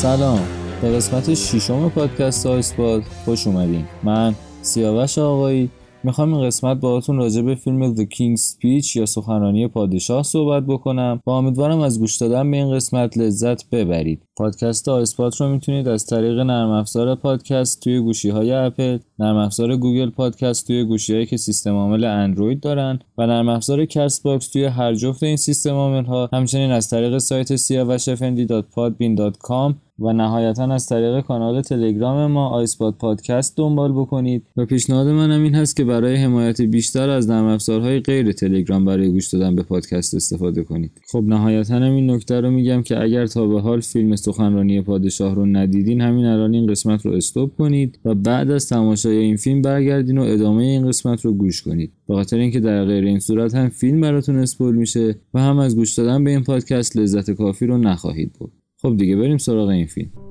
[0.00, 0.40] سلام.
[0.82, 3.84] به قسمت ششم پادکست آیسپاد خوش اومدین.
[4.02, 5.70] من سیاوش آقایی.
[6.04, 11.20] می‌خوام این قسمت باهاتون راجع به فیلم The King's Speech یا سخنرانی پادشاه صحبت بکنم.
[11.26, 14.22] و امیدوارم از گوش دادن به این قسمت لذت ببرید.
[14.36, 19.76] پادکست آیسپاد رو می‌تونید از طریق نرم افزار پادکست توی گوشی های اپل نرم افزار
[19.76, 24.48] گوگل پادکست توی گوشی هایی که سیستم عامل اندروید دارن و نرم افزار کست باکس
[24.48, 30.86] توی هر جفت این سیستم عامل ها همچنین از طریق سایت siavashfendi.podbean.com و نهایتا از
[30.86, 34.46] طریق کانال تلگرام ما آیسپاد پادکست دنبال بکنید.
[34.56, 39.10] و پیشنهاد منم این هست که برای حمایت بیشتر از نرم افزارهای غیر تلگرام برای
[39.10, 41.00] گوش دادن به پادکست استفاده کنید.
[41.12, 45.46] خب نهایتا این نکته رو میگم که اگر تا به حال فیلم سخنرانی پادشاه رو
[45.46, 50.18] ندیدین همین الان این قسمت رو استوب کنید و بعد از تماشای این فیلم برگردین
[50.18, 51.92] و ادامه این قسمت رو گوش کنید.
[52.08, 55.76] به خاطر اینکه در غیر این صورت هم فیلم براتون اسپول میشه و هم از
[55.76, 58.59] گوش دادن به این پادکست لذت کافی رو نخواهید برد.
[58.82, 60.29] خب دیگه بریم سراغ این فیلم.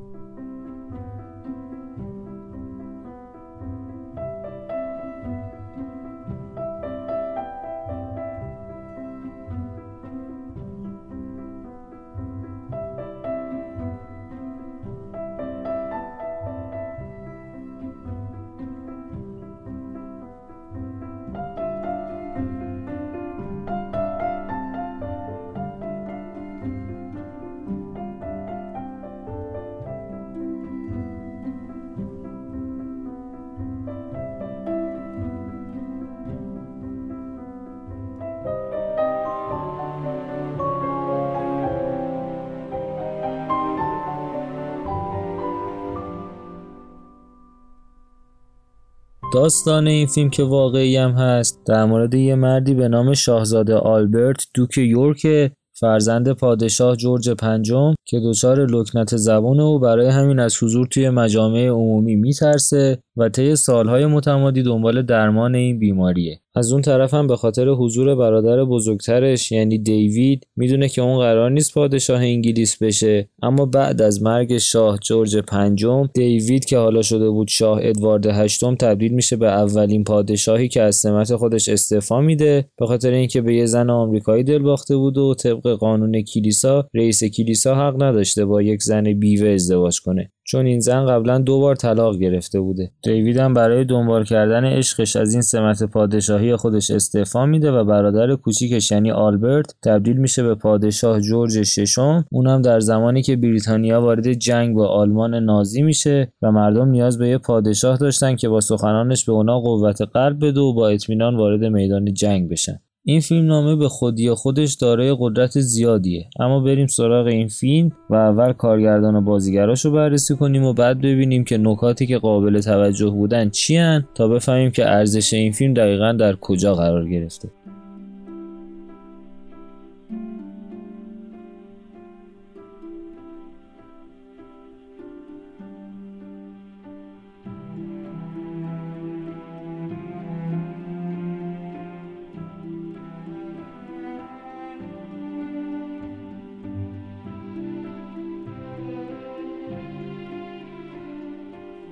[49.33, 54.47] داستان این فیلم که واقعی هم هست در مورد یه مردی به نام شاهزاده آلبرت
[54.55, 60.87] دوک یورک فرزند پادشاه جورج پنجم که دچار لکنت زبان او برای همین از حضور
[60.87, 66.39] توی مجامع عمومی میترسه و طی سالهای متمادی دنبال درمان این بیماریه.
[66.55, 71.51] از اون طرف هم به خاطر حضور برادر بزرگترش یعنی دیوید می‌دونه که اون قرار
[71.51, 73.29] نیست پادشاه انگلیس بشه.
[73.43, 78.75] اما بعد از مرگ شاه جورج پنجم دیوید که حالا شده بود شاه ادوارد هشتم
[78.75, 82.65] تبدیل میشه به اولین پادشاهی که از سمت خودش استعفا میده.
[82.77, 87.23] به خاطر اینکه به یه زن آمریکایی دل باخته بود و طبق قانون کلیسا رئیس
[87.23, 90.31] کلیسا حق نداشته با یک زن بیوه ازدواج کنه.
[90.51, 92.91] چون این زن قبلا دو بار طلاق گرفته بوده.
[93.03, 98.35] دیوید هم برای دنبال کردن عشقش از این سمت پادشاهی خودش استعفا میده و برادر
[98.35, 102.25] کوچیکش یعنی آلبرت تبدیل میشه به پادشاه جورج ششم.
[102.31, 107.29] اونم در زمانی که بریتانیا وارد جنگ با آلمان نازی میشه و مردم نیاز به
[107.29, 111.65] یه پادشاه داشتن که با سخنانش به اونا قوت قلب بده و با اطمینان وارد
[111.65, 112.79] میدان جنگ بشن.
[113.09, 116.25] این فیلم نامه به خودی خودش دارای قدرت زیادیه.
[116.39, 120.97] اما بریم سراغ این فیلم و اول کارگردان و بازیگراش رو بررسی کنیم و بعد
[120.97, 123.79] ببینیم که نکاتی که قابل توجه بودن چی
[124.15, 127.49] تا بفهمیم که ارزش این فیلم دقیقا در کجا قرار گرفته.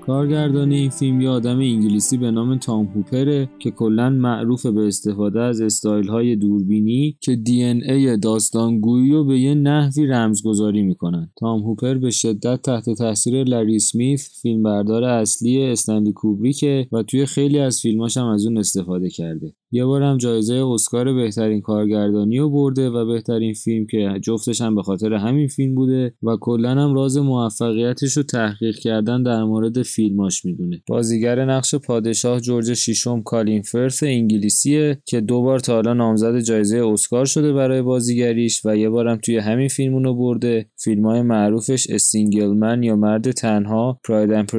[0.07, 5.41] کارگردان این فیلم یه آدم انگلیسی به نام تام هوپره که کلا معروف به استفاده
[5.41, 11.31] از استایل های دوربینی که دی ان ای داستانگویی رو به یه نحوی رمزگذاری می‌کنن.
[11.39, 17.59] تام هوپر به شدت تحت تاثیر لری سمیث فیلمبردار اصلی استنلی کوبریکه و توی خیلی
[17.59, 19.53] از فیلماش هم از اون استفاده کرده.
[19.71, 24.75] یه بار هم جایزه اسکار بهترین کارگردانی رو برده و بهترین فیلم که جفتش هم
[24.75, 29.81] به خاطر همین فیلم بوده و کلا هم راز موفقیتش رو تحقیق کردن در مورد
[29.81, 30.83] فیلماش می‌دونه.
[30.87, 36.77] بازیگر نقش پادشاه جورج شیشم کالین فرث انگلیسیه که دو بار تا حالا نامزد جایزه
[36.77, 40.69] اسکار شده برای بازیگریش و یه بارم توی همین فیلم رو برده.
[40.83, 44.51] فیلم های معروفش A Single Man یا مرد تنها Pride and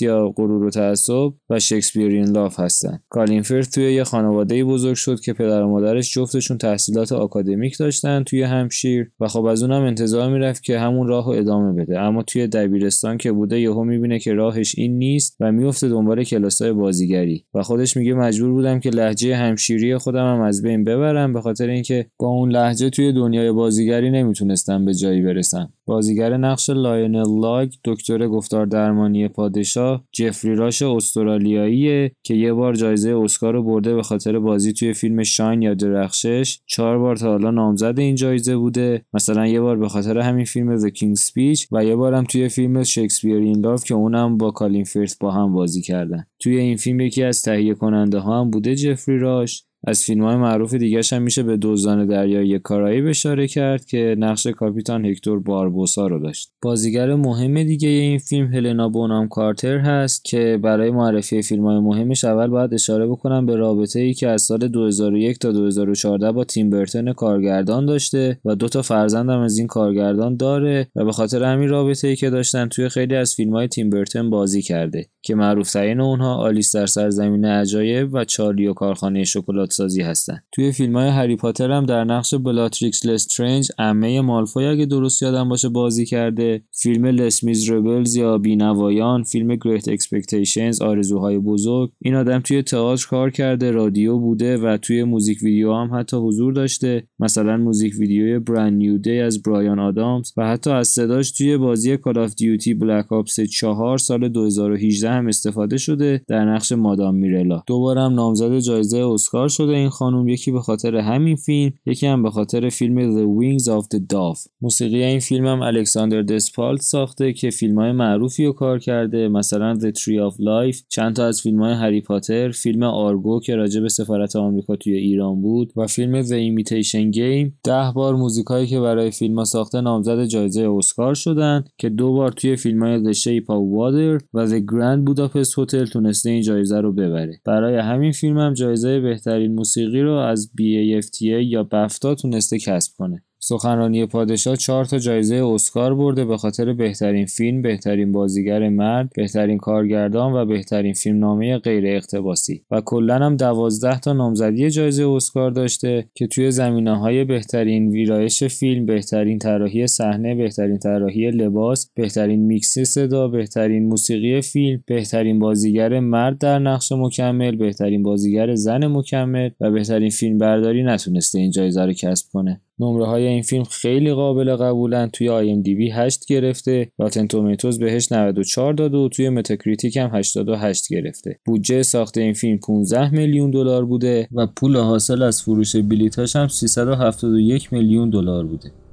[0.00, 2.98] یا غرور و تعصب و Shakespeare in Love هستن.
[3.08, 7.78] کالین فرث توی یه خانواده خانواده بزرگ شد که پدر و مادرش جفتشون تحصیلات آکادمیک
[7.78, 12.00] داشتن توی همپشیر و خب از اونم انتظار می‌رفت که همون راهو ادامه بده.
[12.00, 16.72] اما توی دبیرستان که بوده یهو می‌بینه که راهش این نیست و میفته دنبال کلاسای
[16.72, 21.40] بازیگری و خودش میگه مجبور بودم که لهجه همپشیری خودم هم از بین ببرم به
[21.40, 25.72] خاطر اینکه با اون لهجه توی دنیای بازیگری نمی‌تونستم به جایی برسم.
[25.86, 33.16] بازیگر نقش لاینل لاگ دکتر گفتار درمانی پادشاه جفری راش استرالیاییه که یه بار جایزه
[33.16, 36.58] اسکار رو برده به خاطر بازی توی فیلم شاین یا درخشش.
[36.66, 39.04] چهار بار تا حالا نامزد این جایزه بوده.
[39.12, 42.82] مثلا یه بار به خاطر همین فیلم The King's Speech و یه بارم توی فیلم
[42.82, 46.26] شکسپیر این لاف که اونم با کالین فرت با هم بازی کردن.
[46.38, 49.64] توی این فیلم یکی از تهیه کننده ها هم بوده جفری راش.
[49.86, 54.46] از فیلم های معروف دیگه هم میشه به دزدان دریایی کارایی اشاره کرد که نقش
[54.46, 56.52] کاپیتان هکتور باربوسا رو داشت.
[56.62, 62.24] بازیگر مهم دیگه این فیلم هلنا بونام کارتر هست که برای معرفی فیلم های مهمش
[62.24, 66.70] اول باید اشاره بکنم به رابطه ای که از سال 2001 تا 2014 با تیم
[66.70, 71.68] برتن کارگردان داشته و دو تا فرزندم از این کارگردان داره و به خاطر همین
[71.68, 75.72] رابطه ای که داشتن توی خیلی از فیلم های تیم برتن بازی کرده که معروف
[75.72, 80.40] ترین اونها آلیس در سرزمین عجایب و چارلی و کارخانه شکلات سازی هستن.
[80.52, 85.48] توی فیلم های هری پاتر هم در نقش بلاتریکس لسترنج عمه مالفوی اگه درست یادم
[85.48, 86.62] باشه بازی کرده.
[86.72, 91.90] فیلم Les Misérables یا بینوایان فیلم Great Expectations آرزوهای بزرگ.
[91.98, 96.52] این آدم توی تئاتر کار کرده رادیو بوده و توی موزیک ویدیو هم حتی حضور
[96.52, 97.08] داشته.
[97.18, 101.96] مثلا موزیک ویدیوی Brand New Day از برایان آدامز و حتی از صداش توی بازی
[101.96, 107.62] Call of Duty Black Ops 4 سال 2018 هم استفاده شده در نقش مادام میرلا.
[107.66, 112.30] دوبارم نامزد جایزه اسکار شده این خانم یکی به خاطر همین فیلم یکی هم به
[112.30, 114.48] خاطر فیلم The Wings of the Dove.
[114.60, 119.74] موسیقی این فیلم هم الکساندر دسپالت ساخته که فیلم های معروفی رو کار کرده مثلا
[119.74, 123.80] The Tree of Life چند تا از فیلم های هری پاتر فیلم آرگو که راجع
[123.80, 127.52] به سفارت آمریکا توی ایران بود و فیلم The Imitation Game.
[127.64, 132.56] ده بار موزیکایی که برای فیلم ساخته نامزد جایزه اسکار شدن که دو بار توی
[132.56, 136.92] فیلم های The Shape of Water و The Grand Budapest Hotel تونسته این جایزه رو
[136.92, 137.40] ببره.
[137.44, 143.24] برای همین فیلم هم جایزه بهترین موسیقی رو از BAFTA یا بفتا تونسته کسب کنه.
[143.48, 149.58] سخنرانی پادشاه چهار تا جایزه اسکار برده به خاطر بهترین فیلم، بهترین بازیگر مرد، بهترین
[149.58, 156.04] کارگردان و بهترین فیلمنامه غیر اقتباسی و کلا هم دوازده تا نامزدی جایزه اسکار داشته
[156.14, 162.78] که توی زمینه های بهترین ویرایش فیلم، بهترین طراحی صحنه، بهترین طراحی لباس، بهترین میکس
[162.78, 169.70] صدا، بهترین موسیقی فیلم، بهترین بازیگر مرد در نقش مکمل، بهترین بازیگر زن مکمل و
[169.70, 172.60] بهترین فیلم برداری نتونسته این جایزه رو کسب کنه.
[172.78, 175.10] نمره های این فیلم خیلی قابل قبولن.
[175.10, 181.38] توی IMDb 8 گرفته Rotten Tomatoes بهش 94 داده و توی Metacritic هم 88 گرفته.
[181.46, 186.48] بودجه ساخت این فیلم 15 میلیون دلار بوده و پول حاصل از فروش بلیتاش هم
[186.48, 188.83] 371 میلیون دلار بوده.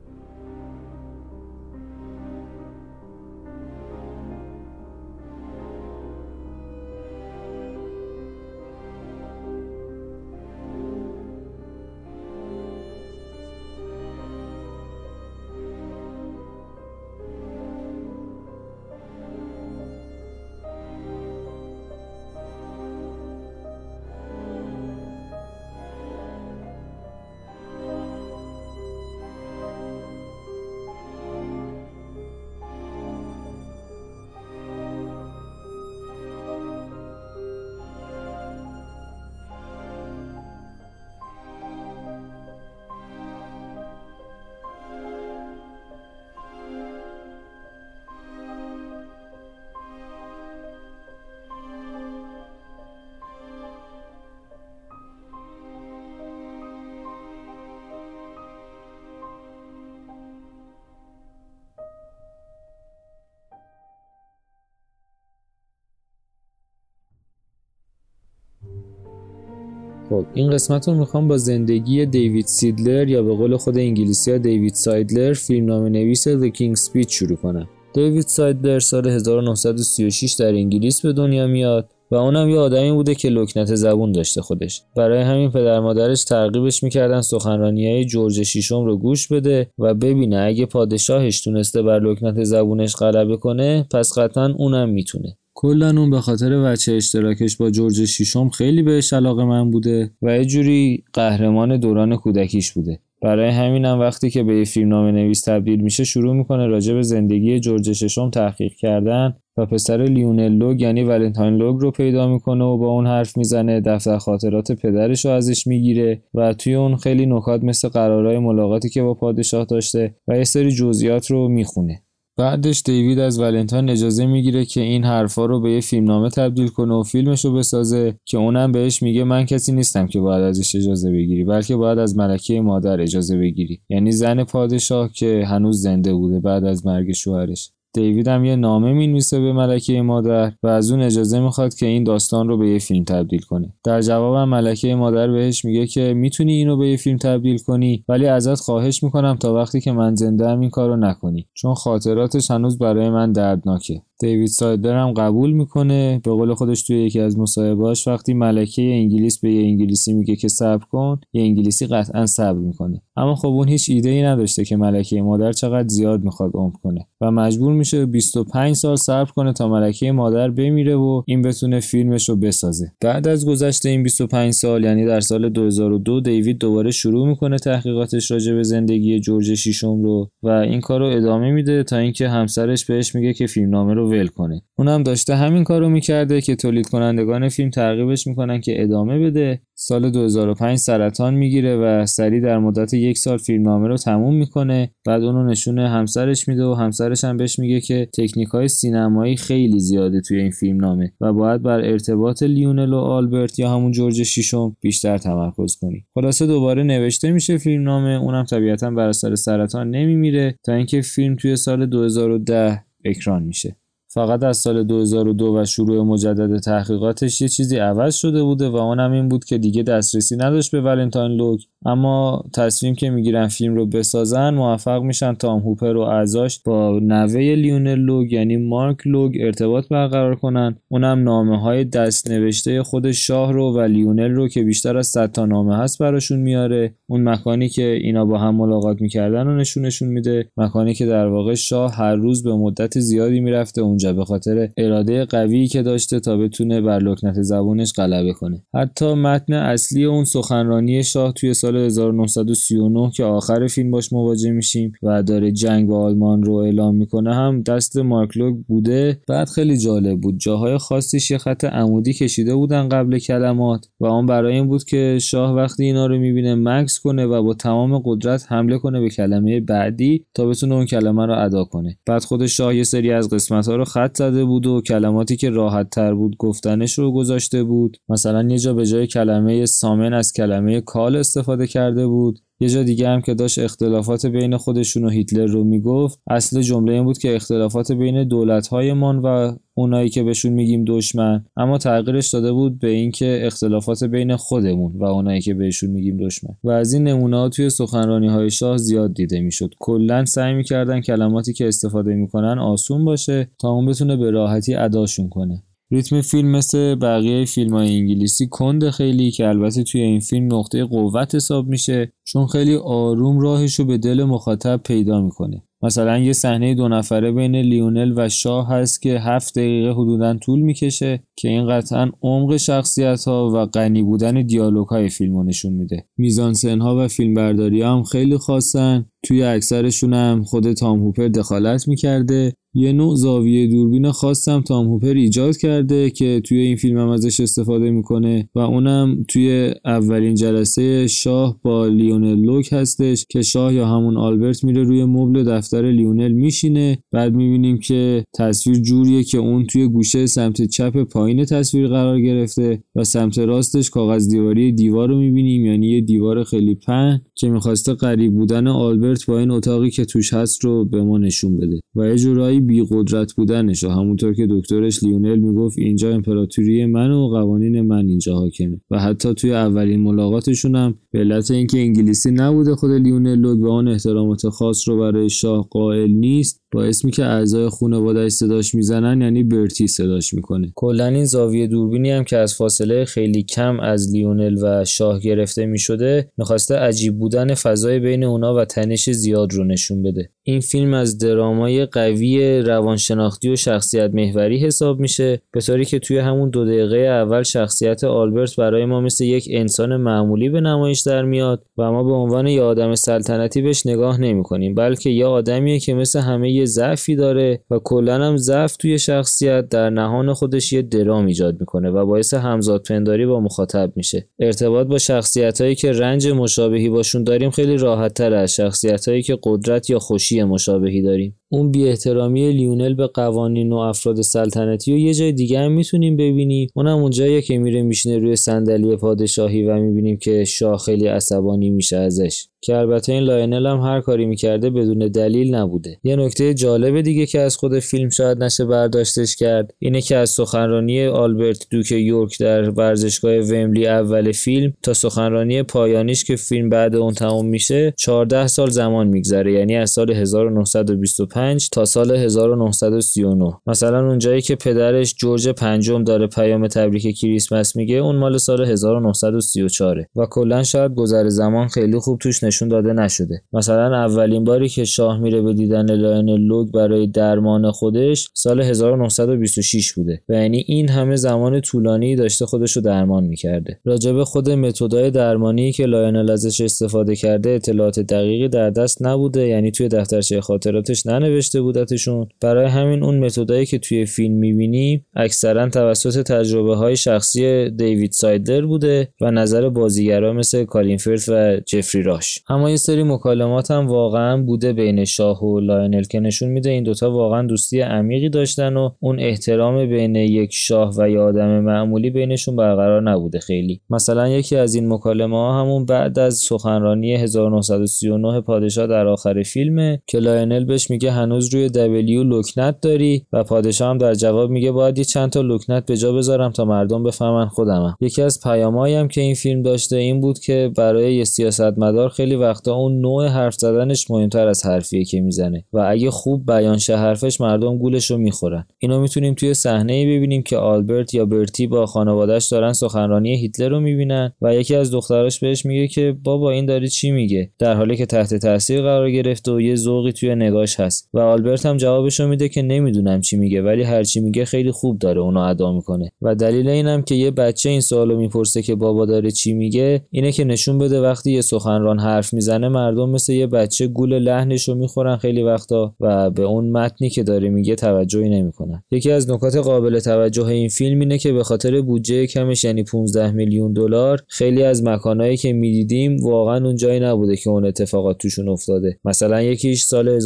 [70.12, 74.38] خب این قسمت رو می‌خوام با زندگی دیوید سیدلر یا به قول خود انگلیسی ها
[74.38, 77.70] دیوید سایدلر فیلمنامه نویس The King's Speech شروع کنم.
[77.94, 83.30] دیوید سایدلر سال 1936 در انگلیس به دنیا میاد و اونم یه آدمی بوده که
[83.30, 84.82] لکنت زبون داشته خودش.
[84.96, 90.38] برای همین پدر مادرش ترغیبش می‌کردن سخنرانی های جورج شیشم رو گوش بده و ببینه
[90.38, 95.38] اگه پادشاهش تونسته بر لکنت زبونش غلبه کنه پس قطعا اونم می‌تونه.
[95.62, 100.46] کلا اون به خاطر وجه اشتراکش با جورج شیشم خیلی بهش علاقه‌مند بوده و یه
[100.46, 103.00] جوری قهرمان دوران کودکیش بوده.
[103.22, 107.60] برای همینم وقتی که به یه فیلمنامه نویس تبدیل میشه شروع می‌کنه راجع به زندگی
[107.60, 112.78] جورج ششم تحقیق کردن و پسر لیونل لوگ یعنی ولنتاین لوگ رو پیدا می‌کنه و
[112.78, 117.64] با اون حرف می‌زنه دفتر خاطرات پدرش رو ازش می‌گیره و توی اون خیلی نکات
[117.64, 122.02] مثل قرارهای ملاقاتی که با پادشاه داشته و یه سری جزئیات رو می‌خونه.
[122.42, 126.94] بعدش دیوید از ولنتاین اجازه می‌گیره که این حرفا رو به یه فیلمنامه تبدیل کنه
[126.94, 131.12] و فیلمش رو بسازه که اونم بهش میگه من کسی نیستم که باید ازش اجازه
[131.12, 133.82] بگیری بلکه باید از ملکه مادر اجازه بگیری.
[133.90, 137.72] یعنی زن پادشاه که هنوز زنده بوده بعد از مرگ شوهرش.
[137.94, 142.04] دیوید هم یه نامه می‌نویسه به ملکه مادر و از اون اجازه می‌خواد که این
[142.04, 143.74] داستان رو به یه فیلم تبدیل کنه.
[143.84, 148.28] در جوابم ملکه مادر بهش میگه که می‌تونی اینو به یه فیلم تبدیل کنی ولی
[148.28, 152.78] ازت خواهش می‌کنم تا وقتی که من زنده هم این کارو نکنی چون خاطراتش هنوز
[152.78, 154.02] برای من دردناکه.
[154.22, 156.22] دیوید سایدر هم قبول می‌کنه.
[156.24, 160.48] به قول خودش توی یکی از مصاحبهاش وقتی ملکه انگلیس به یه انگلیسی میگه که
[160.48, 163.02] صبر کن یه انگلیسی قطعا صبر می‌کنه.
[163.18, 167.08] اما خب اون هیچ ایده ای نداشته که ملکه مادر چقدر زیاد می‌خواد عمر کنه
[167.22, 172.30] و مجبور میشه 25 سال صبر کنه تا ملکه مادر بمیره و این بتونه فیلمش
[172.30, 172.92] رو بسازه.
[173.02, 178.32] بعد از گذشته این 25 سال یعنی در سال 2002 دیوید دوباره شروع می‌کنه تحقیقاتش
[178.32, 182.86] راجع به زندگی جورج شیشم رو و این کار رو ادامه میده تا اینکه همسرش
[182.86, 184.62] بهش میگه که فیلمنامه رو ول کنه.
[184.78, 189.62] اونم داشته همین کارو می‌کرده که تولید کنندگان فیلم ترغیبش می‌کنن که ادامه بده.
[189.76, 194.92] سال 2005 سرطان می‌گیره و سریع در مدت یک سال فیلمنامه رو تموم می‌کنه.
[195.06, 199.80] بعد اونو نشون همسرش میده و همسرش هم بهش میگه که تکنیک های سینمایی خیلی
[199.80, 204.76] زیاده توی این فیلمنامه و باید بر ارتباط لیونل و آلبرت یا همون جورج شیشم
[204.82, 206.06] بیشتر تمرکز کنی.
[206.16, 208.10] خلاصه دوباره نوشته میشه فیلمنامه.
[208.10, 213.76] اونم طبیعتا بر اثر سرطان نمیمیره تا اینکه فیلم توی سال 2010 اکران میشه.
[214.14, 219.12] فقط از سال 2002 و شروع مجدد تحقیقاتش یه چیزی عوض شده بوده و اونم
[219.12, 221.62] این بود که دیگه دسترسی نداشت به ولنتاین لوگ.
[221.86, 227.40] اما تصمیم که می‌گیرن فیلم رو بسازن موفق میشن تام هوپر و اعضاش با نوه
[227.40, 230.76] لیونل لوگ یعنی مارک لوگ ارتباط برقرار کنن.
[230.88, 235.32] اونم نامه های دست نوشته خود شاه رو و لیونل رو که بیشتر از 100
[235.32, 236.96] تا نامه هست براشون میاره.
[237.10, 240.50] اون مکانی که اینا با هم ملاقات می‌کردن رو نشونشون میده.
[240.58, 245.26] مکانی که در واقع شاه هر روز به مدت زیادی می‌رفته اونجا به خاطر اراده
[245.26, 248.64] قوی که داشته تا بتونه بر لکنت زبونش غلبه کنه.
[248.76, 254.92] حتی متن اصلی اون سخنرانی شاه توی سال 1939 که آخر فیلم باش مواجه میشیم
[255.04, 259.20] و داره جنگ با آلمان رو اعلام می‌کنه هم دست مارک لوگ بوده.
[259.28, 260.38] بعد خیلی جالب بود.
[260.40, 265.18] جاهای خاصیش یه خط عمودی کشیده بودن قبل کلمات و اون برای این بود که
[265.22, 269.60] شاه وقتی اینا رو می‌بینه مکس کنه و با تمام قدرت حمله کنه به کلمه
[269.60, 271.98] بعدی تا بتونه اون کلمه رو ادا کنه.
[272.06, 275.50] بعد خود شاه یه سری از قسمت ها رو خط زده بود و کلماتی که
[275.50, 277.98] راحت تر بود گفتنش رو گذاشته بود.
[278.10, 282.40] مثلا یه جا به جای کلمه سامن از کلمه کال استفاده کرده بود.
[282.62, 286.94] یه جا دیگه هم که داشت اختلافات بین خودشون و هیتلر رو می‌گفت اصل جمله
[286.94, 291.46] این بود که اختلافات بین دولت‌هایمان و اونایی که بهشون میگیم دشمن.
[291.58, 296.56] اما تغییرش داده بود به اینکه اختلافات بین خودمون و اونایی که بهشون میگیم دشمن.
[296.64, 299.74] و از این نمونه ها توی سخنرانی های شاه زیاد دیده می‌شد.
[299.80, 305.30] کلا سعی می‌کردن کلماتی که استفاده می‌کنن آسون باشه تا اون بتونه به راحتی اداشون
[305.30, 305.64] کنه.
[305.92, 310.86] ریتم فیلم مثل بقیه فیلم های انگلیسی کند خیلی که البته توی این فیلم نقطه
[310.86, 315.64] قوت حساب میشه چون خیلی آروم راهش رو به دل مخاطب پیدا می‌کنه.
[315.84, 320.60] مثلا یه صحنه دو نفره بین لیونل و شاه هست که هفت دقیقه حدودا طول
[320.60, 326.06] می‌کشه که این قطعا عمق شخصیت ها و غنی بودن دیالوگ های فیلم نشون میده.
[326.18, 329.06] میزانسن ها و فیلم برداری هم خیلی خاصن.
[329.24, 332.54] توی اکثرشون هم خود تام هوپر دخالت می‌کرده.
[332.74, 337.40] یه نوع زاویه دوربین خاصم تام هوپر ایجاد کرده که توی این فیلم هم ازش
[337.40, 343.86] استفاده می‌کنه و اونم توی اولین جلسه شاه با لیونل لوک هستش که شاه یا
[343.86, 346.98] همون آلبرت میره روی مبل دفتر لیونل میشینه.
[347.12, 352.84] بعد می‌بینیم که تصویر جوریه که اون توی گوشه سمت چپ پایین تصویر قرار گرفته
[352.96, 357.94] و سمت راستش کاغذ دیواری دیوار رو می‌بینیم یعنی یه دیوار خیلی پهن که می‌خواسته
[357.94, 361.80] قریب بودن آلبرت با این اتاقی که توش هست رو به ما نشون بده.
[361.96, 367.28] و یه جورایی بی قدرت بودنش همونطور که دکترش لیونل می‌گفت اینجا امپراتوری من و
[367.28, 372.76] قوانین من اینجا حاکمه و حتی توی اولین ملاقاتشون هم به علت اینکه انگلیسی نبوده
[372.76, 376.61] خود لیونل لوگ و آن احترامات خاص رو برای شاه قائل نیست.
[376.72, 380.72] با اسمی که اعضای خانواده‌اش صداش می‌زنن یعنی برتی صداش می‌کنه.
[380.76, 385.66] کلا این زاویه دوربینی هم که از فاصله خیلی کم از لیونل و شاه گرفته
[385.66, 390.30] می‌شده می‌خواسته عجیب بودن فضای بین اونا و تنش زیاد رو نشون بده.
[390.44, 396.18] این فیلم از درامای قوی روانشناختی و شخصیت محوری حساب میشه به طوری که توی
[396.18, 401.26] همون دو دقیقه اول شخصیت آلبرت برای ما مثل یک انسان معمولی به نمایش در
[401.26, 405.80] میاد و ما به عنوان یه آدم سلطنتی بهش نگاه نمی کنیم بلکه یه آدمیه
[405.80, 410.74] که مثل همه یه ضعفی داره و کلا هم ضعف توی شخصیت در نهان خودش
[410.74, 414.28] یه درام ایجاد می‌کنه و باعث همزاد پنداری با مخاطب میشه.
[414.40, 419.22] ارتباط با شخصیت هایی که رنج مشابهی باشون داریم خیلی راحت تر از شخصیت هایی
[419.22, 421.41] که قدرت یا خوشی مشابهی داریم.
[421.54, 426.16] اون بی احترامی لیونل به قوانین و افراد سلطنتی و یه جای دیگه هم می‌تونیم
[426.16, 426.70] ببینیم.
[426.76, 431.98] اونم اونجاییه که میره میشینه روی صندلی پادشاهی و می‌بینیم که شاه خیلی عصبانی میشه
[431.98, 432.48] ازش.
[432.64, 436.00] که البته این لاینل هم هر کاری می‌کرده بدون دلیل نبوده.
[436.04, 440.30] یه نکته جالب دیگه که از خود فیلم شاید نشه برداشتش کرد اینه که از
[440.30, 446.96] سخنرانی آلبرت دوک یورک در ورزشگاه ومبلی اول فیلم تا سخنرانی پایانیش که فیلم بعد
[446.96, 449.54] اون تموم میشه 14 سال زمان میگذره.
[449.54, 451.41] یعنی از سال 1925
[451.72, 458.16] تا سال 1939 مثلا اونجایی که پدرش جورج پنجم داره پیام تبریک کریسمس میگه اون
[458.16, 463.42] مال سال 1934 و کلا شاید گذر زمان خیلی خوب توش نشون داده نشده.
[463.54, 469.94] مثلا اولین باری که شاه میره به دیدن لاینل لوگ برای درمان خودش سال 1926
[469.94, 473.80] بوده و یعنی این همه زمان طولانی داشته خودش رو درمان می‌کرده.
[473.86, 479.72] راجب خود متدای درمانی که لاینل ازش استفاده کرده اطلاعات دقیقی در دست نبوده یعنی
[479.72, 481.31] توی دفترچه خاطراتش ننوشته.
[481.62, 488.12] بودتشون برای همین اون متدایی که توی فیلم می‌بینیم اکثرا توسط تجربه های شخصی دیوید
[488.12, 492.40] سایدر بوده و نظر بازیگرا مثل کالین فرث و جفری راش.
[492.50, 496.84] اما یه سری مکالمات هم واقعا بوده بین شاه و لاینل که نشون میده این
[496.84, 502.10] دوتا واقعا دوستی عمیقی داشتن و اون احترام بین یک شاه و یه آدم معمولی
[502.10, 503.82] بینشون برقرار نبوده خیلی.
[503.90, 510.02] مثلا یکی از این مکالمه ها همون بعد از سخنرانی 1939 پادشاه در آخر فیلمه
[510.08, 514.72] که لاینل بهش میگه هنوز روی W لکنت داری؟ و پادشاه هم در جواب میگه
[514.72, 517.96] باید یه چند تا لکنت به جا بذارم تا مردم بفهمن خودمم.
[518.02, 522.36] یکی از پیامایی هم که این فیلم داشته این بود که برای یه سیاستمدار خیلی
[522.36, 525.66] وقتا اون نوع حرف زدنش مهمتر از حرفیه که می‌زنه.
[525.74, 528.66] و اگه خوب بیان شه حرفش مردم گولش رو می‌خورن.
[528.80, 533.70] اینو می‌تونیم توی صحنه ای ببینیم که آلبرت یا برتی با خانوادهش دارن سخنرانی هیتلر
[533.70, 537.74] رو می‌بینن و یکی از دختراش بهش میگه که بابا این داری چی میگه؟ در
[537.74, 541.10] حالی که تحت تاثیر قرار گرفته و یه ذوقی توی نگاش هست.
[541.14, 544.72] و آلبرت هم جوابش رو میده که نمی‌دونم چی میگه ولی هر چی میگه خیلی
[544.72, 546.12] خوب داره اونو ادا می‌کنه.
[546.22, 550.32] و دلیل اینم که یه بچه این سوالو می‌پرسه که بابا داره چی میگه اینه
[550.32, 554.76] که نشون بده وقتی یه سخنران حرف می‌زنه مردم مثل یه بچه گول لحنش رو
[554.76, 558.84] می‌خورن خیلی وقتا و به اون متنی که داره میگه توجهی نمی‌کنن.
[558.92, 563.32] یکی از نکات قابل توجه این فیلم اینه که به خاطر بودجه کمش یعنی 15
[563.32, 568.50] میلیون دلار خیلی از مکانهایی که می‌دیدیم واقعا اون جایی نبوده که اون اتفاقات توشون
[568.50, 569.00] افتاده.
[569.06, 570.20] مثلا یکیش سال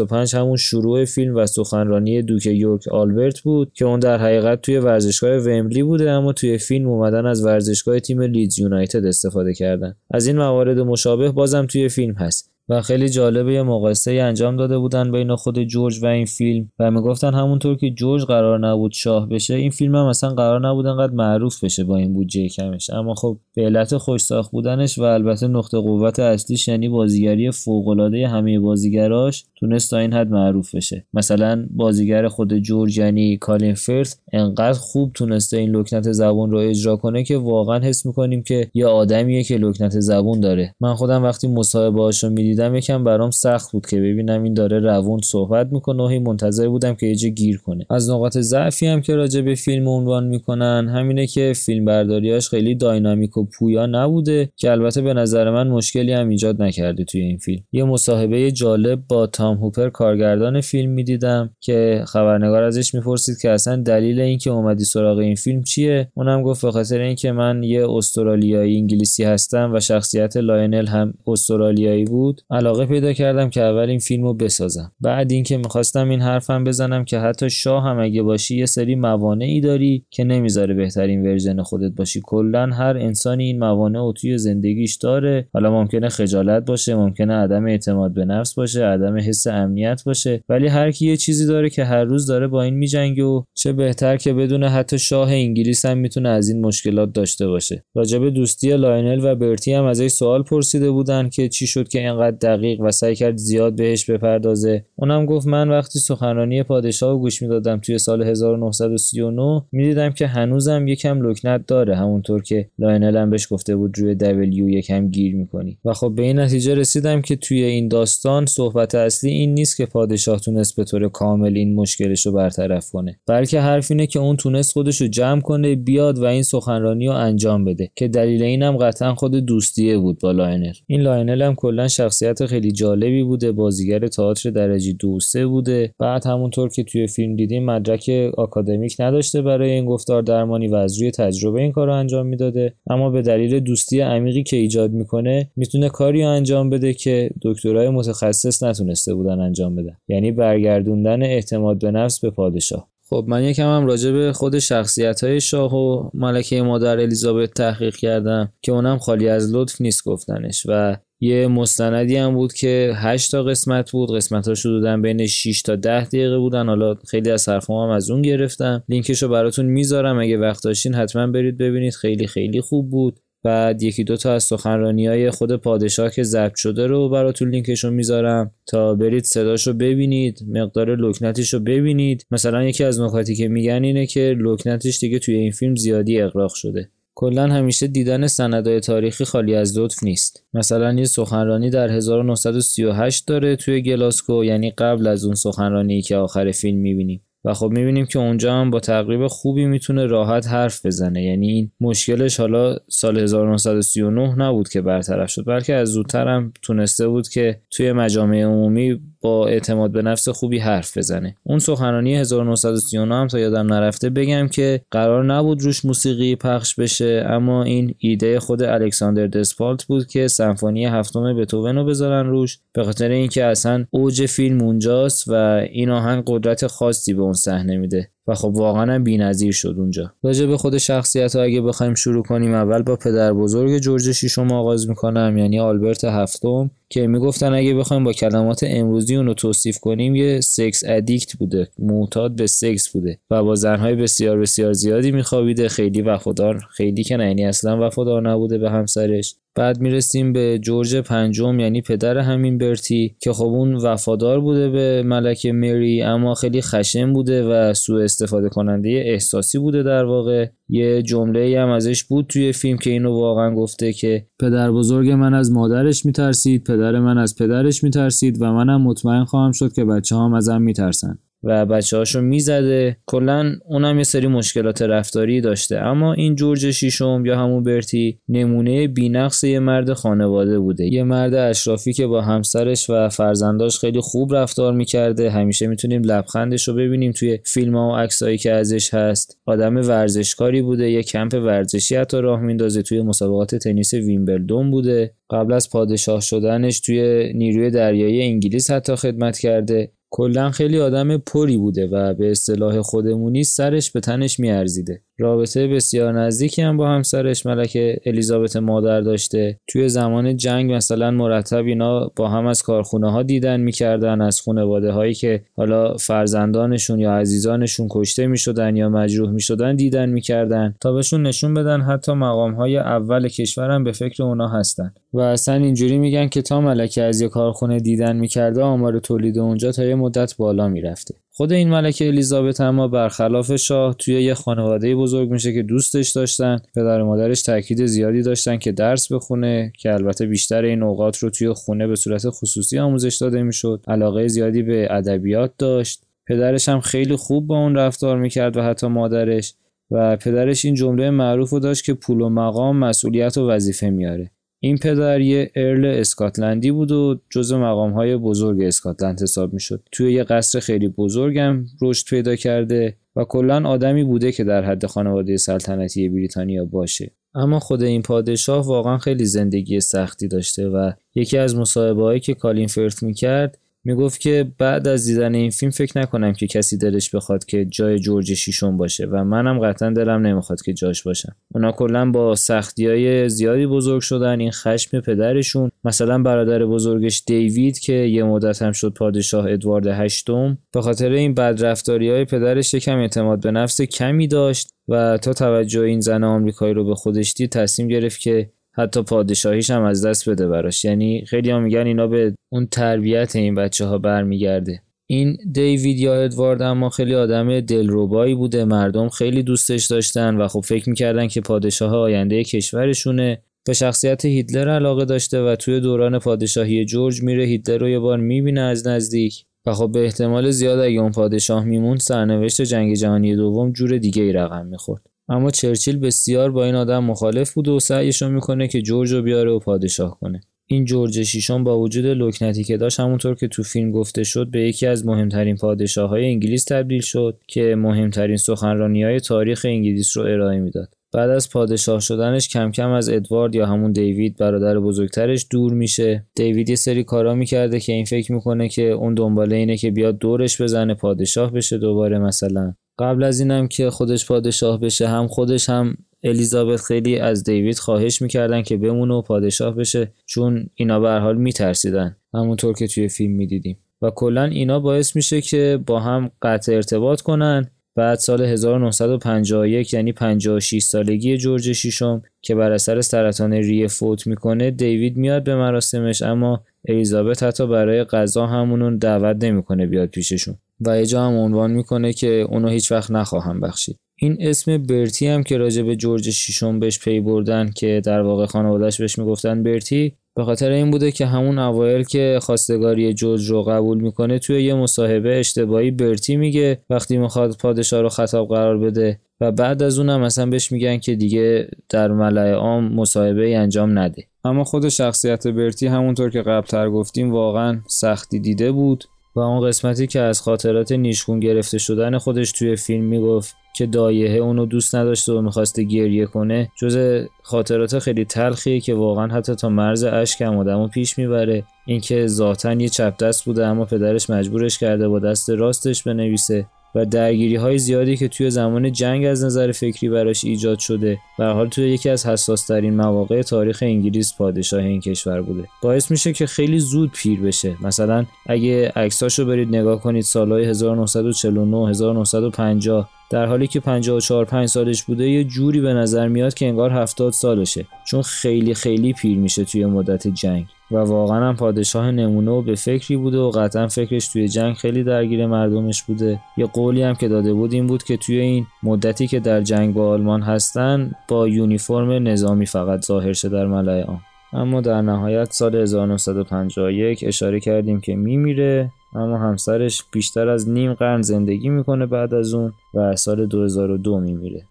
[0.00, 4.78] 1925 همون شروع فیلم و سخنرانی دوک یورک آلبرت بود که اون در حقیقت توی
[4.78, 9.94] ورزشگاه ومبلی بوده اما توی فیلم اومدن از ورزشگاه تیم لیدز یونایتد استفاده کردن.
[10.10, 12.55] از این موارد مشابه بازم توی فیلم هست.
[12.68, 16.90] و خیلی جالبه یه مقایسه انجام داده بودن بین خود جورج و این فیلم و
[16.90, 21.12] می‌گفتن همونطور که جورج قرار نبود شاه بشه این فیلم هم اصلا قرار نبود انقدر
[21.12, 22.90] معروف بشه با این بودجه کمش.
[22.90, 27.88] اما خب به علت خوش ساخت بودنش و البته نقطه قوت اصلیش یعنی بازیگری فوق
[27.88, 31.06] العاده همه بازیگراش تونست تا این حد معروف بشه.
[31.14, 36.96] مثلا بازیگر خود جورج یعنی کالین فرث انقدر خوب تونسته این لکنت زبون رو اجرا
[36.96, 40.74] کنه که واقعا حس می‌کنیم که یه آدمیه که لکنت زبون داره.
[40.80, 42.12] من خودم وقتی مصاحبه رو
[42.56, 46.02] دیدم یکم برام سخت بود که ببینم این داره روون صحبت می‌کنه.
[46.02, 47.86] و هی منتظر بودم که یه گیر کنه.
[47.90, 52.74] از نقاط ضعفی هم که راجع به فیلم عنوان می‌کنن همینه که فیلم برداریاش خیلی
[52.74, 57.38] dynamic و پویا نبوده که البته به نظر من مشکلی هم ایجاد نکرده توی این
[57.38, 57.62] فیلم.
[57.72, 63.76] یه مصاحبه جالب با تام هوپر کارگردان فیلم می‌دیدم که خبرنگار ازش می‌پرسید که اصلا
[63.76, 68.76] دلیل اینکه اومدی سراغ این فیلم چیه؟ اونم گفت به خاطر اینکه من یه استرالیایی
[68.76, 72.40] انگلیسی هستم و شخصیت لاینل هم استرالیایی بود.
[72.50, 74.92] علاقه پیدا کردم که اول این فیلم بسازم.
[75.00, 79.60] بعد اینکه می‌خواستم این حرفم بزنم که حتی شاه هم اگه باشی یه سری موانعی
[79.60, 82.20] داری که نمی‌ذاره بهترین version خودت باشی.
[82.24, 85.48] کلا هر انسانی این موانع رو توی زندگیش داره.
[85.52, 90.66] حالا ممکنه خجالت باشه ممکنه عدم اعتماد به نفس باشه عدم حس امنیت باشه ولی
[90.66, 94.16] هر کی یه چیزی داره که هر روز داره با این میجنگه و چه بهتر
[94.16, 97.84] که بدونه حتی شاه انگلیس هم می‌تونه از این مشکلات داشته باشه.
[97.94, 102.35] راجب دوستی لاینل و برتی هم ازش سوال پرسیده بودن که چی شد که اینقدر
[102.38, 104.84] دقیق و سعی کرد زیاد بهش بپردازه.
[104.96, 110.88] اونم گفت من وقتی سخنرانی پادشاه رو گوش می‌دادم توی سال 1939 می‌دیدم که هنوزم
[110.88, 115.78] یکم لکنت داره همونطور که لاینل هم بهش گفته بود روی W یکم گیر می‌کنی.
[115.84, 119.86] و خب به این نتیجه رسیدم که توی این داستان صحبت اصلی این نیست که
[119.86, 123.18] پادشاه تونست به طور کامل این مشکلش رو برطرف کنه.
[123.26, 127.12] بلکه حرف اینه که اون تونست خودش رو جمع کنه بیاد و این سخنرانی رو
[127.12, 130.72] انجام بده که دلیل اینم قطعا خود دوستیه بود با لاینل.
[130.86, 135.94] این لاینل هم کلا شخصیت شخصیت خیلی جالبی بوده بازیگر تئاتر درجه دو سه بوده.
[135.98, 141.00] بعد همونطور که توی فیلم دیدیم مدرک آکادمیک نداشته برای این گفتار درمانی و از
[141.00, 142.74] روی تجربه این کار انجام می‌داده.
[142.90, 148.62] اما به دلیل دوستی عمیقی که ایجاد می‌کنه می‌تونه کاری انجام بده که دکترای متخصص
[148.62, 152.88] نتونسته بودن انجام بدن یعنی برگردوندن اعتماد به نفس به پادشاه.
[153.10, 157.96] خب من یکم هم راجع به خود شخصیت های شاه و ملکه مادر الیزابت تحقیق
[157.96, 163.30] کردم که اونم خالی از لطف نیست گفتنش و یه مستندی هم بود که 8
[163.30, 164.16] تا قسمت بود.
[164.16, 166.66] قسمت ها شدودن بین 6 تا 10 دقیقه بودن.
[166.66, 170.18] حالا خیلی از حرفام هم از اون گرفتم لینکش رو براتون می‌ذارم.
[170.18, 171.94] اگه وقت داشتین حتما برید ببینید.
[171.94, 173.20] خیلی خیلی خوب بود.
[173.44, 177.84] بعد یکی دو تا از سخنرانی های خود پادشاه که ضبط شده رو براتون لینکش
[177.84, 178.50] رو می‌ذارم.
[178.66, 180.44] تا برید صداش رو ببینید.
[180.48, 182.26] مقدار لکنتش رو ببینید.
[182.30, 186.54] مثلا یکی از نکاتی که میگن اینه که لکنتش دیگه توی این فیلم زیادی اقراق
[186.54, 186.90] شده.
[187.18, 190.44] کلا همیشه دیدن سندهای تاریخی خالی از لطف نیست.
[190.54, 196.50] مثلا یه سخنرانی در 1938 داره توی گلاسکو یعنی قبل از اون سخنرانی که آخر
[196.52, 197.25] فیلم می‌بینیم.
[197.46, 201.24] و خب می‌بینیم که اونجا هم با تقریب خوبی می‌تونه راحت حرف بزنه.
[201.24, 207.08] یعنی این مشکلش حالا سال 1939 نبود که برطرف شد بلکه از زودتر هم تونسته
[207.08, 211.36] بود که توی مجامع عمومی با اعتماد به نفس خوبی حرف بزنه.
[211.42, 217.24] اون سخنرانی 1939 هم تا یادم نرفته بگم که قرار نبود روش موسیقی پخش بشه
[217.28, 222.58] اما این ایده خود الکساندر دسپالت بود که سمفونی هفتم بتوون رو بذارن روش.
[222.72, 225.34] به خاطر اینکه اصلا اوج فیلم اونجاست و
[225.72, 228.10] این آهنگ قدرت خاصی به صحنه میده.
[228.28, 230.12] و خب واقعا بی‌نظیر شد اونجا.
[230.22, 234.52] راجع به خود شخصیت ها اگه بخوایم شروع کنیم اول با پدر بزرگ جورج شیشم
[234.52, 240.14] آغاز می‌کنم یعنی آلبرت هفتم که می‌گفتن اگه بخوایم با کلمات امروزی اونو توصیف کنیم
[240.14, 245.68] یه سکس ادیکت بوده معتاد به سکس بوده و با زنهای بسیار بسیار زیادی میخوابیده.
[245.68, 249.34] خیلی وفادار خیلی که نه یعنی اصلا وفادار نبوده به همسرش.
[249.54, 255.02] بعد می‌رسیم به جورج پنجم یعنی پدر همین برتی که خب اون وفادار بوده به
[255.02, 260.46] ملکه مری اما خیلی خشن بوده و سوء استفاده کننده احساسی بوده در واقع.
[260.68, 265.34] یه جمله هم ازش بود توی فیلم که اینو واقعا گفته که پدر بزرگ من
[265.34, 270.16] از مادرش میترسید پدر من از پدرش میترسید و منم مطمئن خواهم شد که بچه
[270.16, 271.18] هم ازم میترسن.
[271.46, 272.96] و بچه هاشو می‌زده.
[273.06, 275.76] کلا اونم یه سری مشکلات رفتاری داشته.
[275.76, 280.84] اما این جورج شیشم یا همون برتی نمونه بینقص یه مرد خانواده بوده.
[280.84, 285.30] یه مرد اشرافی که با همسرش و فرزنداش خیلی خوب رفتار می‌کرده.
[285.30, 289.38] همیشه می‌تونیم لبخندش رو ببینیم توی فیلم ها و عکسایی که ازش هست.
[289.46, 290.90] آدم ورزشکاری بوده.
[290.90, 292.82] یه کمپ ورزشی حتی راه میندازه.
[292.82, 295.14] توی مسابقات تنیس ویمبلدون بوده.
[295.30, 299.92] قبل از پادشاه شدنش توی نیروی دریایی انگلیس حتی خدمت کرده.
[300.10, 305.05] کلا خیلی آدم پری بوده و به اصطلاح خودمونی سرش به تنش میارزیده.
[305.18, 307.46] رابطه بسیار نزدیکی هم با همسرش.
[307.46, 309.58] ملکه الیزابت مادر داشته.
[309.66, 314.92] توی زمان جنگ مثلا مرتب اینا با هم از کارخونه ها دیدن می‌کردن از خانواده
[314.92, 320.74] هایی که حالا فرزندانشون یا عزیزانشون کشته می‌شدن یا مجروح می‌شدن دیدن می‌کردن.
[320.80, 324.94] تا بهشون نشون بدن حتی مقام های اول کشورم به فکر اونا هستن.
[325.12, 329.72] و اصلا اینجوری میگن که تا ملکه از یه کارخونه دیدن می‌کرده آمار تولید اونجا
[329.72, 331.14] تا یه مدت بالا می‌رفته.
[331.36, 336.58] خود این ملکه الیزابت اما برخلاف شاه توی یه خانواده بزرگ میشه که دوستش داشتن.
[336.76, 341.30] پدر و مادرش تاکید زیادی داشتن که درس بخونه که البته بیشتر این اوقات رو
[341.30, 343.84] توی خونه به صورت خصوصی آموزش داده می‌شد.
[343.88, 346.02] علاقه زیادی به ادبیات داشت.
[346.26, 349.54] پدرش هم خیلی خوب با اون رفتار می‌کرد و حتی مادرش.
[349.90, 354.30] و پدرش این جمله معروف رو داشت که پول و مقام مسئولیت و وظیفه میاره.
[354.66, 359.82] این پدر یه ارل اسکاتلندی بود و جزو مقام های بزرگ اسکاتلند حساب می شد.
[359.92, 364.86] توی یه قصر خیلی بزرگم رشد پیدا کرده و کلا آدمی بوده که در حد
[364.86, 367.10] خانواده سلطنتی بریتانیا باشه.
[367.34, 372.66] اما خود این پادشاه واقعا خیلی زندگی سختی داشته و یکی از مصاحبه که کالین
[372.66, 377.44] فرت می‌کرد می‌گفت که بعد از دیدن این فیلم فکر نکنم که کسی دلش بخواد
[377.44, 381.36] که جای جورج شیشون باشه و منم قطعا دلم نمی‌خواد که جاش باشم.
[381.54, 385.70] اونا کلا با سختی های زیادی بزرگ شدن این خشم پدرشون.
[385.84, 390.58] مثلا برادر بزرگش دیوید که یه مدت هم شد پادشاه ادوارد هشتم.
[390.72, 395.80] به خاطر این بدرفتاری های پدرش یکم اعتماد به نفس کمی داشت و تا توجه
[395.80, 400.28] این زن آمریکایی رو به خودش دید تصمیم گرفت که حتی پادشاهیش هم از دست
[400.28, 400.84] بده براش.
[400.84, 404.82] یعنی خیلی هم میگن اینا به اون تربیت این بچه ها برمیگرده.
[405.06, 408.64] این دیوید یا ادوارد اما خیلی آدم دلربایی بوده.
[408.64, 413.42] مردم خیلی دوستش داشتن و خب فکر می‌کردن که پادشاه آینده کشورشونه.
[413.66, 418.18] به شخصیت هیتلر علاقه داشته و توی دوران پادشاهی جورج میره هیتلر رو یه بار
[418.18, 419.44] می‌بینه از نزدیک.
[419.66, 424.22] و خب به احتمال زیاد اگه اون پادشاه میمون سرنوشت جنگ جهانی دوم جور دیگه
[424.22, 425.06] ای رقم می‌خورد.
[425.28, 429.50] اما چرچیل بسیار با این آدم مخالف بود و سعیش می‌کنه که جورج رو بیاره
[429.50, 430.40] و پادشاه کنه.
[430.68, 434.60] این جورج شیشم با وجود لکنتی که داشت همونطور که تو فیلم گفته شد به
[434.60, 440.22] یکی از مهمترین پادشاه های انگلیس تبدیل شد که مهمترین سخنرانی های تاریخ انگلیس رو
[440.22, 440.88] ارائه می‌داد.
[441.12, 446.26] بعد از پادشاه شدنش کم کم از ادوارد یا همون دیوید برادر بزرگترش دور میشه.
[446.34, 450.18] دیوید یه سری کارا می‌کرده که این فکر می‌کنه که اون دنباله اینه که بیاد
[450.18, 452.74] دورش بزنه پادشاه بشه دوباره مثلا.
[452.98, 458.22] قبل از اینم که خودش پادشاه بشه هم خودش هم الیزابت خیلی از دیوید خواهش
[458.22, 462.16] می‌کردن که بمونه و پادشاه بشه چون اینا به حال میترسیدن.
[462.34, 463.78] همونطور که توی فیلم می‌دیدیم.
[464.02, 467.70] و کلا اینا باعث میشه که با هم قطع ارتباط کنن.
[467.94, 474.70] بعد سال 1951 یعنی 56 سالگی جورج شیشم که بر اثر سرطان ریه فوت می‌کنه
[474.70, 480.56] دیوید میاد به مراسمش اما الیزابت حتی برای غذا همونون دعوت نمی‌کنه بیاد پیششون.
[480.80, 483.96] و یه هم عنوان می‌کنه که اونو هیچ وقت نخواهم بخشید.
[484.18, 488.46] این اسم برتی هم که راجع به جورج شیشم بهش پی بردن که در واقع
[488.46, 493.62] خانوادهش بهش می‌گفتن برتی به خاطر این بوده که همون اوایل که خواستگاری جورج رو
[493.62, 499.20] قبول می‌کنه توی یه مصاحبه اشتباهی برتی میگه وقتی می‌خواد پادشاه رو خطاب قرار بده
[499.40, 504.24] و بعد از اونم مثلا بهش میگن که دیگه در ملع عام مصاحبه انجام نده.
[504.44, 509.04] اما خود شخصیت برتی همونطور که قبلتر گفتیم واقعا سختی دیده بود.
[509.36, 514.36] و اون قسمتی که از خاطرات نیشگون گرفته شدن خودش توی فیلم می‌گفت که دایهه
[514.36, 519.68] اونو دوست نداشته و می‌خواسته گریه کنه جز خاطرات خیلی تلخیه که واقعا حتی تا
[519.68, 521.64] مرز اشک هم آدمو پیش می‌بره.
[521.86, 526.66] اینکه ذاتا یه چپ دست بوده اما پدرش مجبورش کرده با دست راستش بنویسه.
[526.94, 531.52] و درگیری های زیادی که توی زمان جنگ از نظر فکری براش ایجاد شده و
[531.52, 535.68] حال توی یکی از حساس ترین مواقع تاریخ انگلیس پادشاه این کشور بوده.
[535.82, 537.76] باعث میشه که خیلی زود پیر بشه.
[537.82, 545.02] مثلا اگه عکساشو برید نگاه کنید سالهای 1949 1950 در حالی که 54 5 سالش
[545.02, 547.86] بوده یه جوری به نظر میاد که انگار 70 سالشه.
[548.04, 550.66] چون خیلی خیلی پیر میشه توی مدت جنگ.
[550.90, 555.04] و واقعا هم پادشاه نمونه و به فکری بوده و قطعا فکرش توی جنگ خیلی
[555.04, 556.40] درگیر مردمش بوده.
[556.56, 559.94] یه قولی هم که داده بود این بود که توی این مدتی که در جنگ
[559.94, 564.20] با آلمان هستن با یونیفرم نظامی فقط ظاهر شه در ملای آن
[564.52, 568.90] اما در نهایت سال 1951 اشاره کردیم که میمیره.
[569.16, 574.62] اما همسرش بیشتر از نیم قرن زندگی می‌کنه بعد از اون و سال 2002 میمیره.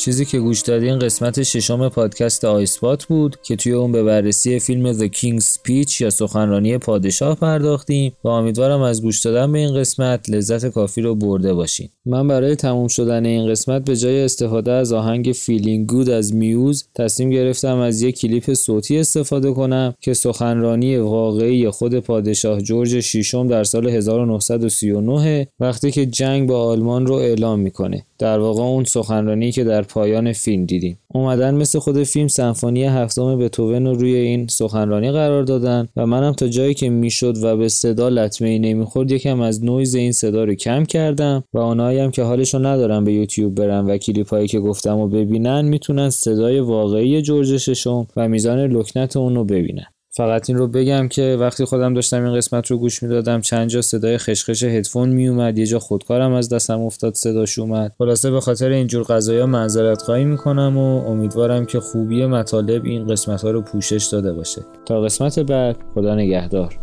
[0.00, 4.92] چیزی که گوش دادین قسمت ششم پادکست آیسپات بود که توی اون به بررسی فیلم
[4.92, 10.30] The King's Speech یا سخنرانی پادشاه پرداختیم و امیدوارم از گوش دادن به این قسمت
[10.30, 11.88] لذت کافی رو برده باشین.
[12.06, 16.84] من برای تموم شدن این قسمت به جای استفاده از آهنگ Feeling Good از Muse
[16.94, 23.46] تصمیم گرفتم از یک کلیپ صوتی استفاده کنم که سخنرانی واقعی خود پادشاه جورج ششم
[23.46, 28.04] در سال 1939 وقتی که جنگ با آلمان رو اعلام می‌کنه.
[28.20, 30.98] در واقع اون سخنرانی که در پایان فیلم دیدیم.
[31.08, 36.32] اومدن مثل خود فیلم سمفونی هفتم بتوون رو روی این سخنرانی قرار دادن و منم
[36.32, 40.44] تا جایی که می‌شد و به صدا لطمه ای نمی‌خورد یکم از نویز این صدا
[40.44, 44.60] رو کم کردم و اونایی هم که حالشو ندارن به یوتیوب برن و کلیپ که
[44.60, 49.86] گفتم و ببینن می‌تونن صدای واقعی جورج ششم و میزان لکنت اون رو ببینن.
[50.12, 53.82] فقط این رو بگم که وقتی خودم داشتم این قسمت رو گوش می‌دادم چند جا
[53.82, 57.92] صدای خشخش هدفون میومد یه جا خودکارم از دستم افتاد صداش اومد.
[57.98, 63.42] خلاصه به خاطر اینجور قضايا معذرت خواهی می‌کنم و امیدوارم که خوبی مطالب این قسمت
[63.42, 64.62] ها رو پوشش داده باشه.
[64.86, 66.78] تا قسمت بعد خدا نگهدار.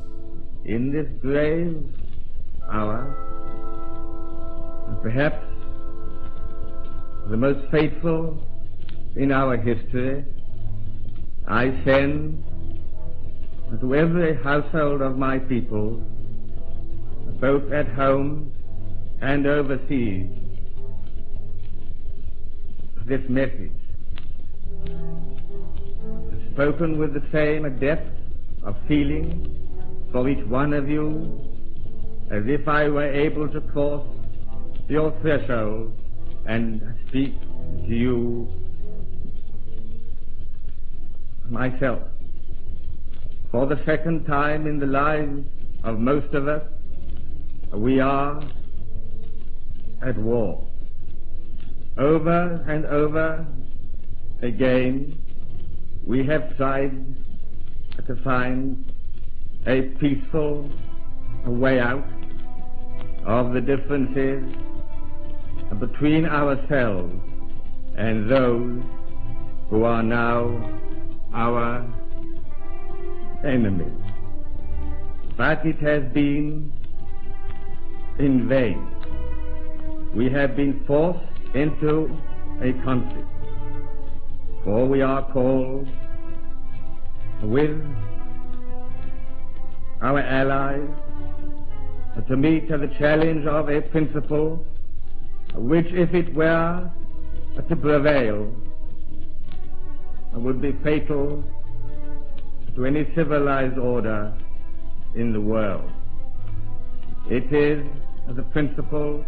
[0.66, 1.76] In this grave
[2.72, 3.02] hour,
[5.04, 5.44] perhaps
[7.32, 8.24] the most fateful
[9.16, 10.16] in our history,
[11.64, 12.47] I send
[13.82, 16.02] to every household of my people,
[17.40, 18.52] both at home
[19.22, 20.30] and overseas,
[23.06, 23.72] this message,
[26.34, 28.10] is spoken with the same depth
[28.64, 29.54] of feeling
[30.12, 31.40] for each one of you
[32.32, 34.06] as if I were able to cross
[34.90, 35.94] your threshold
[36.48, 38.48] and speak to you
[41.50, 42.02] myself
[43.52, 45.46] for the second time in the lives
[45.84, 46.64] of most of us,
[47.74, 48.42] we are
[50.02, 50.68] at war.
[51.98, 53.46] Over and over
[54.42, 55.20] again,
[56.06, 57.16] we have tried
[58.06, 58.92] to find
[59.66, 60.70] a peaceful
[61.46, 62.08] way out
[63.26, 64.44] of the differences
[65.80, 67.14] between ourselves
[67.98, 68.82] and those
[69.70, 70.80] who are now
[71.34, 71.86] our
[73.48, 74.02] enemies.
[75.38, 76.72] But it has been
[78.20, 78.88] in vain.
[80.14, 81.20] We have been forced
[81.54, 82.10] into
[82.62, 83.28] a conflict,
[84.64, 85.88] for we are called
[87.44, 87.80] with
[90.02, 90.90] our allies
[92.28, 94.66] to meet the challenge of a principle
[95.54, 96.90] which, if it were
[97.70, 98.52] to prevail,
[100.34, 101.44] would be fatal
[102.78, 104.32] to any civilized order
[105.16, 105.90] in the world.
[107.28, 107.84] It is
[108.36, 109.26] the principle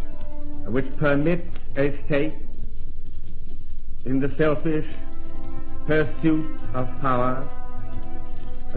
[0.67, 2.35] which permits a state
[4.05, 4.85] in the selfish
[5.87, 7.49] pursuit of power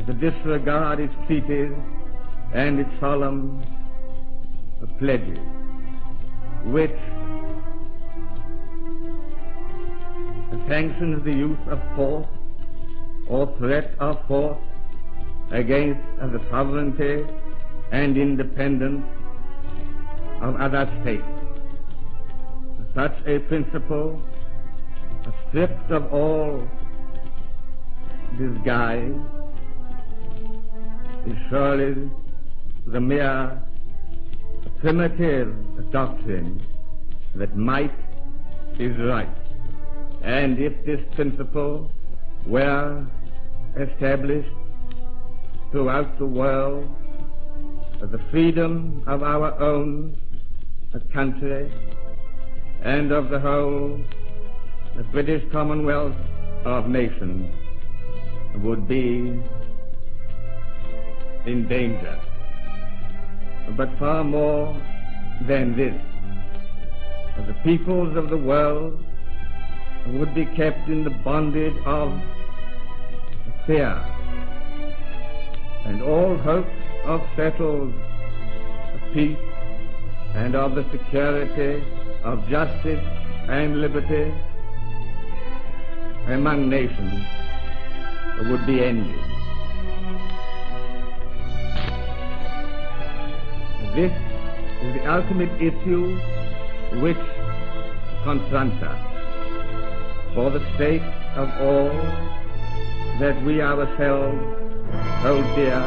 [0.06, 1.72] to disregard its treaties
[2.54, 3.62] and its solemn
[4.98, 5.38] pledges,
[6.64, 6.96] which
[10.66, 12.26] sanctions the use of force
[13.28, 14.58] or threat of force
[15.50, 17.24] against the sovereignty
[17.92, 19.04] and independence
[20.40, 21.24] of other states.
[22.94, 24.22] Such a principle,
[25.48, 26.68] stripped of all
[28.38, 29.12] disguise,
[31.26, 32.10] is surely
[32.86, 33.62] the mere
[34.80, 35.54] primitive
[35.92, 36.60] doctrine
[37.34, 37.94] that might
[38.78, 39.28] is right.
[40.22, 41.90] And if this principle
[42.46, 43.06] were
[43.78, 44.50] established
[45.70, 46.88] throughout the world,
[48.00, 50.16] the freedom of our own
[51.12, 51.72] country
[52.82, 53.98] and of the whole
[54.96, 56.14] the British Commonwealth
[56.64, 57.50] of Nations
[58.56, 59.42] would be
[61.46, 62.20] in danger.
[63.76, 64.74] But far more
[65.48, 65.98] than this,
[67.46, 69.01] the peoples of the world
[70.06, 72.20] would be kept in the bondage of
[73.66, 73.92] fear,
[75.84, 76.70] and all hopes
[77.04, 77.92] of settled.
[79.12, 79.36] Peace
[80.34, 81.84] and of the security
[82.24, 83.04] of justice
[83.48, 84.32] and liberty
[86.28, 87.24] among nations
[88.48, 89.20] would be ended.
[93.94, 94.12] This
[94.82, 96.18] is the ultimate issue
[97.02, 97.18] which
[98.24, 99.11] confronts us
[100.34, 101.02] for the sake
[101.36, 101.90] of all
[103.20, 104.38] that we ourselves
[105.22, 105.82] hold dear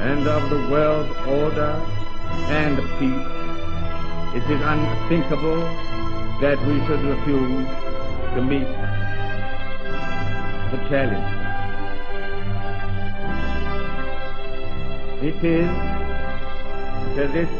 [0.00, 1.72] and of the world order
[2.48, 3.30] and peace,
[4.34, 5.60] it is unthinkable
[6.40, 7.68] that we should refuse
[8.34, 8.70] to meet
[10.72, 11.36] the challenge.
[15.22, 15.70] It is
[17.16, 17.50] to this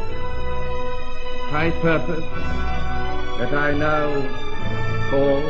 [1.51, 2.25] high purpose
[3.39, 4.50] that I now
[5.11, 5.41] call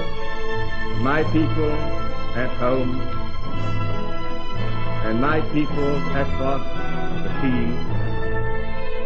[1.02, 1.72] my people
[2.42, 2.98] at home
[5.04, 6.64] and my people across
[7.24, 7.66] the sea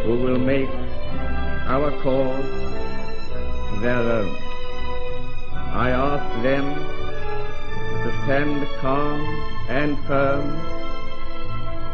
[0.03, 0.69] who will make
[1.67, 2.45] our cause
[3.81, 4.35] their own.
[5.73, 6.65] I ask them
[8.03, 9.19] to stand calm
[9.67, 10.45] and firm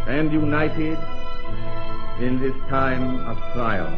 [0.07, 0.99] and united
[2.19, 3.91] in this time of trial.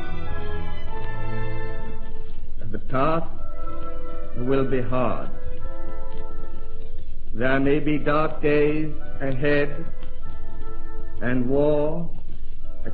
[2.72, 3.43] The task
[4.38, 5.30] will be hard.
[7.34, 9.86] There may be dark days ahead,
[11.22, 12.10] and war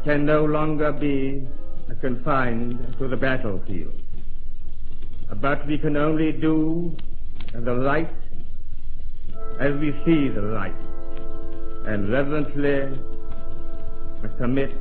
[0.05, 1.47] can no longer be
[1.99, 3.93] confined to the battlefield.
[5.41, 6.95] But we can only do
[7.53, 8.09] the right
[9.59, 10.75] as we see the right,
[11.85, 12.97] and reverently
[14.37, 14.71] commit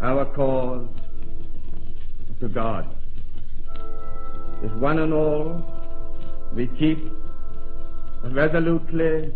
[0.00, 0.88] our cause
[2.40, 2.95] to God
[4.62, 5.62] if one and all
[6.52, 6.98] we keep
[8.24, 9.32] resolutely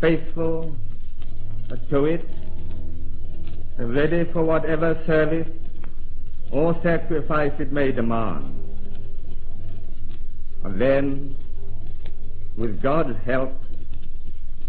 [0.00, 0.74] faithful
[1.90, 2.28] to it,
[3.78, 5.48] ready for whatever service
[6.50, 8.54] or sacrifice it may demand.
[10.64, 11.36] And then,
[12.56, 13.52] with God's help,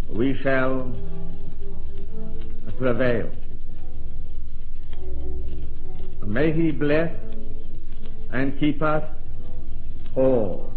[0.10, 0.94] we shall
[2.78, 3.30] prevail.
[6.26, 7.12] May He bless
[8.32, 9.04] and keep us
[10.16, 10.71] 哦。